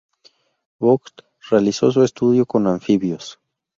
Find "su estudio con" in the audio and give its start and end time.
1.91-2.65